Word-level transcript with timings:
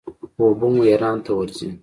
اوبه 0.41 0.67
مو 0.73 0.81
ایران 0.91 1.17
ته 1.25 1.31
ورځي. 1.37 1.69